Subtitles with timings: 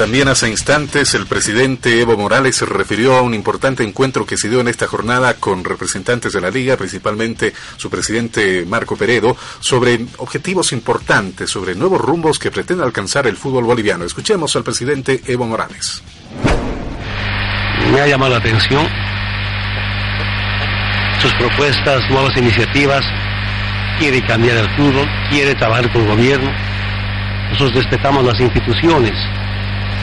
[0.00, 4.48] También hace instantes el presidente Evo Morales se refirió a un importante encuentro que se
[4.48, 10.06] dio en esta jornada con representantes de la liga, principalmente su presidente Marco Peredo, sobre
[10.16, 14.06] objetivos importantes, sobre nuevos rumbos que pretende alcanzar el fútbol boliviano.
[14.06, 16.02] Escuchemos al presidente Evo Morales
[17.92, 18.88] me ha llamado la atención
[21.20, 23.04] sus propuestas, nuevas iniciativas,
[23.98, 26.50] quiere cambiar el fútbol, quiere trabajar con el gobierno.
[27.50, 29.12] Nosotros respetamos las instituciones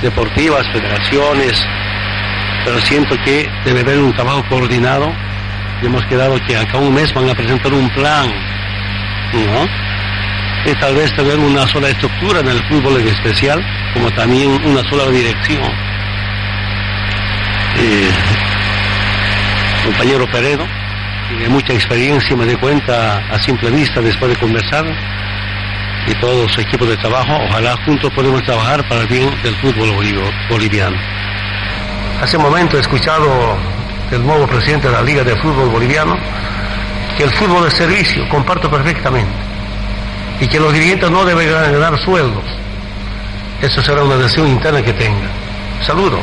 [0.01, 1.65] deportivas, federaciones,
[2.65, 5.13] pero siento que debe haber un trabajo coordinado.
[5.81, 8.27] Y hemos quedado que acá un mes van a presentar un plan,
[9.33, 10.69] ¿no?
[10.69, 14.81] Y tal vez tener una sola estructura en el fútbol en especial, como también una
[14.89, 15.63] sola dirección.
[17.79, 18.09] Eh,
[19.85, 20.65] compañero Peredo,
[21.29, 24.85] tiene mucha experiencia, me doy cuenta a simple vista después de conversar,
[26.07, 29.91] y todo su equipo de trabajo, ojalá juntos podamos trabajar para el bien del fútbol
[30.49, 30.97] boliviano.
[32.21, 33.57] Hace un momento he escuchado
[34.09, 36.17] del nuevo presidente de la Liga de Fútbol Boliviano
[37.17, 39.31] que el fútbol es servicio, comparto perfectamente,
[40.39, 42.43] y que los dirigentes no deben ganar sueldos.
[43.61, 45.27] Eso será una decisión interna que tenga.
[45.81, 46.19] Saludo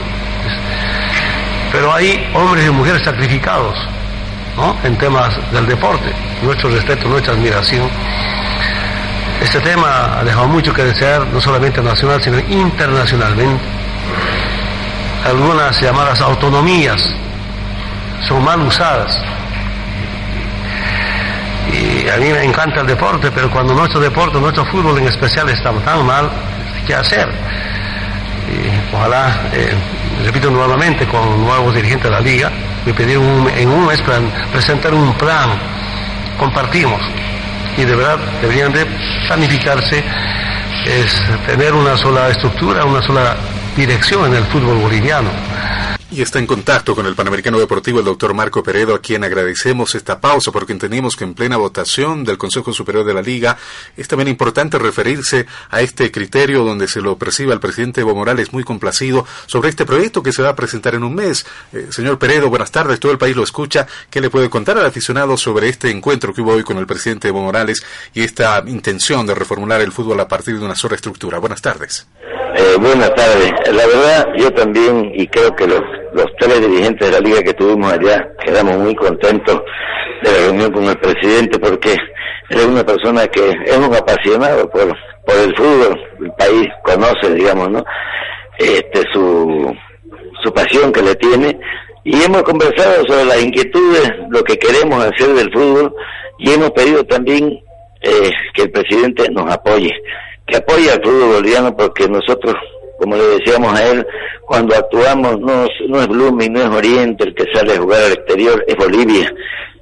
[1.74, 3.76] pero hay hombres y mujeres sacrificados
[4.56, 4.76] ¿no?
[4.84, 6.14] en temas del deporte.
[6.40, 7.90] Nuestro respeto, nuestra admiración.
[9.44, 13.62] Este tema ha dejado mucho que desear, no solamente nacional, sino internacionalmente.
[15.22, 16.98] Algunas llamadas autonomías
[18.26, 19.20] son mal usadas.
[21.70, 25.46] Y a mí me encanta el deporte, pero cuando nuestro deporte, nuestro fútbol en especial
[25.50, 26.30] está tan mal,
[26.86, 27.28] ¿qué hacer?
[28.94, 29.74] Ojalá eh,
[30.24, 32.50] repito nuevamente, con nuevos dirigentes de la liga,
[32.86, 34.02] me pidieron en un mes
[34.50, 35.50] presentar un plan,
[36.38, 37.02] compartimos,
[37.76, 38.86] y de verdad deberían de
[39.26, 40.04] planificarse,
[40.86, 43.36] es tener una sola estructura, una sola
[43.76, 45.30] dirección en el fútbol boliviano.
[46.14, 49.96] Y está en contacto con el Panamericano Deportivo el doctor Marco Peredo, a quien agradecemos
[49.96, 53.58] esta pausa porque entendimos que en plena votación del Consejo Superior de la Liga
[53.96, 58.52] es también importante referirse a este criterio donde se lo percibe al presidente Evo Morales
[58.52, 61.44] muy complacido sobre este proyecto que se va a presentar en un mes.
[61.72, 63.88] Eh, señor Peredo, buenas tardes, todo el país lo escucha.
[64.08, 67.26] ¿Qué le puede contar al aficionado sobre este encuentro que hubo hoy con el presidente
[67.26, 71.40] Evo Morales y esta intención de reformular el fútbol a partir de una sola estructura?
[71.40, 72.06] Buenas tardes.
[72.56, 73.52] Eh, buenas tardes.
[73.72, 75.82] La verdad, yo también, y creo que los,
[76.38, 79.60] tres dirigentes de la liga que tuvimos allá, quedamos muy contentos
[80.22, 81.96] de la reunión con el presidente porque
[82.50, 84.86] es una persona que es un apasionado por,
[85.26, 87.84] por el fútbol, el país conoce, digamos, ¿no?
[88.58, 89.74] Este, su,
[90.44, 91.58] su pasión que le tiene
[92.04, 95.92] y hemos conversado sobre las inquietudes, lo que queremos hacer del fútbol
[96.38, 97.60] y hemos pedido también
[98.02, 99.90] eh, que el presidente nos apoye
[100.46, 102.54] que apoya al fútbol boliviano porque nosotros,
[102.98, 104.06] como le decíamos a él,
[104.46, 108.12] cuando actuamos no, no es Blooming, no es Oriente el que sale a jugar al
[108.12, 109.34] exterior, es Bolivia.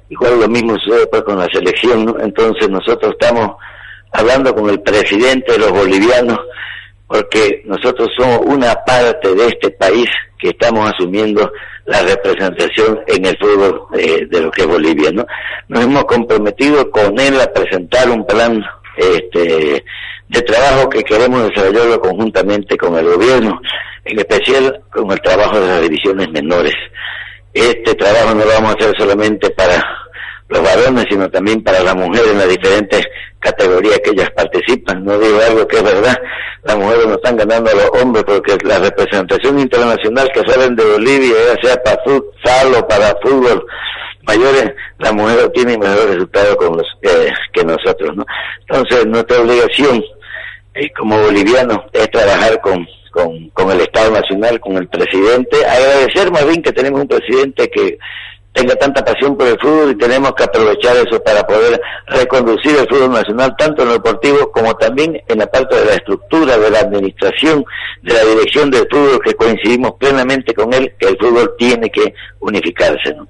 [0.09, 2.19] Igual lo mismo sucede pues con la selección, ¿no?
[2.19, 3.55] Entonces nosotros estamos
[4.11, 6.39] hablando con el presidente de los bolivianos
[7.07, 10.07] porque nosotros somos una parte de este país
[10.39, 11.51] que estamos asumiendo
[11.85, 15.25] la representación en el fútbol eh, de lo que es Bolivia, ¿no?
[15.67, 18.63] Nos hemos comprometido con él a presentar un plan
[18.95, 19.83] este
[20.33, 23.61] de trabajo que queremos desarrollarlo conjuntamente con el gobierno,
[24.03, 26.73] en especial con el trabajo de las divisiones menores.
[27.53, 29.75] Este trabajo no lo vamos a hacer solamente para
[30.49, 33.05] los varones, sino también para las mujeres en las diferentes
[33.39, 35.05] categorías que ellas participan.
[35.05, 36.17] No digo algo que es verdad,
[36.63, 40.83] las mujeres no están ganando a los hombres porque la representación internacional que salen de
[40.83, 43.63] Bolivia, ya sea para futsal o para fútbol,
[44.25, 48.25] mayores, la mujer tiene mejor resultado con los, eh, que nosotros, ¿no?
[48.67, 50.01] Entonces, nuestra obligación
[50.97, 56.45] como boliviano es trabajar con, con, con el Estado Nacional, con el presidente, agradecer más
[56.45, 57.97] bien que tenemos un presidente que
[58.53, 62.87] tenga tanta pasión por el fútbol y tenemos que aprovechar eso para poder reconducir el
[62.87, 66.69] fútbol nacional tanto en lo deportivo como también en la parte de la estructura, de
[66.69, 67.65] la administración,
[68.03, 72.13] de la dirección del fútbol que coincidimos plenamente con él que el fútbol tiene que
[72.39, 73.27] unificarse, ¿no?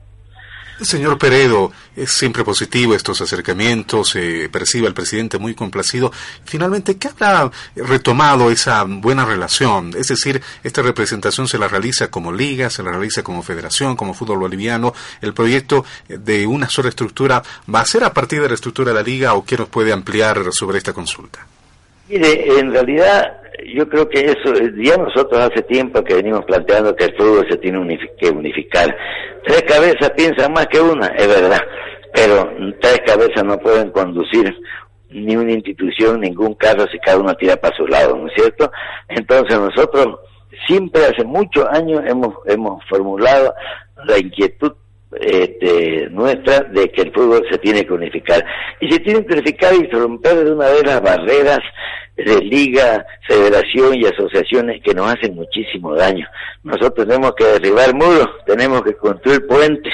[0.81, 6.11] Señor Peredo, es siempre positivo estos acercamientos, se percibe al presidente muy complacido.
[6.45, 9.91] Finalmente, ¿qué habrá retomado esa buena relación?
[9.97, 14.13] Es decir, esta representación se la realiza como liga, se la realiza como federación, como
[14.13, 14.93] fútbol boliviano.
[15.21, 17.43] ¿El proyecto de una sola estructura
[17.73, 19.93] va a ser a partir de la estructura de la liga o qué nos puede
[19.93, 21.45] ampliar sobre esta consulta?
[22.09, 23.42] Mire, en realidad
[23.73, 27.57] yo creo que eso, ya nosotros hace tiempo que venimos planteando que el fútbol se
[27.57, 28.95] tiene que unificar.
[29.45, 31.61] Tres cabezas piensan más que una, es verdad,
[32.13, 32.49] pero
[32.79, 34.55] tres cabezas no pueden conducir
[35.09, 38.71] ni una institución, ningún caso si cada uno tira para su lado, ¿no es cierto?
[39.09, 40.19] Entonces nosotros
[40.67, 43.53] siempre hace muchos años hemos, hemos formulado
[44.05, 44.73] la inquietud
[45.19, 48.45] este, nuestra de que el fútbol se tiene que unificar.
[48.79, 51.59] Y se tiene que unificar y romper de una vez las barreras
[52.15, 56.27] de liga, federación y asociaciones que nos hacen muchísimo daño.
[56.63, 59.93] Nosotros tenemos que derribar muros, tenemos que construir puentes,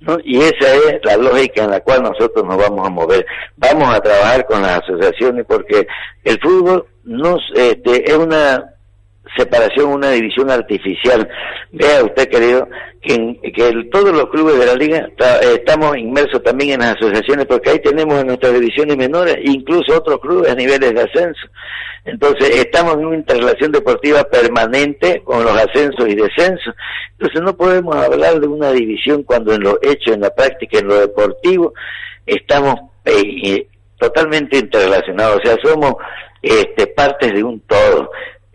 [0.00, 0.16] ¿no?
[0.24, 3.26] Y esa es la lógica en la cual nosotros nos vamos a mover.
[3.56, 5.86] Vamos a trabajar con las asociaciones porque
[6.24, 8.74] el fútbol nos, este, es una
[9.36, 11.28] separación, una división artificial.
[11.72, 12.68] Vea usted, querido,
[13.00, 17.46] que, que todos los clubes de la liga eh, estamos inmersos también en las asociaciones,
[17.46, 21.48] porque ahí tenemos en nuestras divisiones menores, incluso otros clubes a niveles de ascenso.
[22.04, 26.74] Entonces, estamos en una interrelación deportiva permanente con los ascensos y descensos.
[27.12, 30.88] Entonces, no podemos hablar de una división cuando en lo hecho, en la práctica, en
[30.88, 31.74] lo deportivo,
[32.24, 33.66] estamos eh, eh,
[33.98, 35.36] totalmente interrelacionados.
[35.36, 35.94] O sea, somos
[36.40, 38.10] este, partes de un todo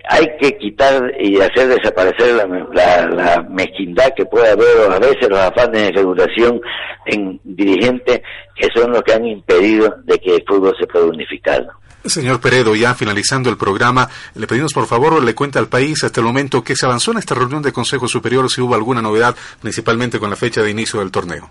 [0.10, 2.36] hay que quitar y hacer desaparecer
[2.74, 6.60] la, la, mezquindad que puede haber a veces los afanes de regulación
[7.06, 8.22] en dirigentes
[8.56, 11.66] que son los que han impedido de que el fútbol se pueda unificar.
[12.06, 16.20] Señor Peredo, ya finalizando el programa, le pedimos por favor le cuente al país hasta
[16.20, 19.36] el momento que se avanzó en esta reunión de Consejo Superior, si hubo alguna novedad,
[19.62, 21.50] principalmente con la fecha de inicio del torneo.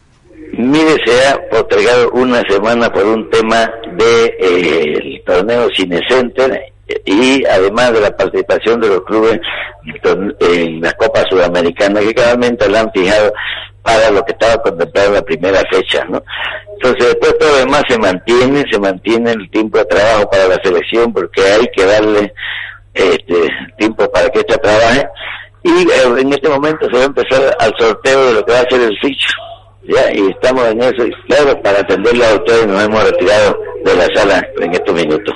[0.59, 6.72] Mire, se ha postergado una semana por un tema del de, eh, torneo Cinecenter
[7.05, 9.41] y además de la participación de los clubes
[10.41, 13.33] en la Copa Sudamericana que claramente la han fijado
[13.83, 16.23] para lo que estaba contemplado en la primera fecha, ¿no?
[16.75, 20.61] Entonces después todo lo demás se mantiene, se mantiene el tiempo de trabajo para la
[20.63, 22.33] selección porque hay que darle
[22.95, 23.49] este
[23.79, 25.07] tiempo para que esta trabaje
[25.65, 25.89] y
[26.21, 28.81] en este momento se va a empezar al sorteo de lo que va a ser
[28.81, 29.29] el ficho
[29.85, 33.97] ya y estamos en eso y claro para atenderle a ustedes nos hemos retirado de
[33.97, 35.35] la sala en estos minutos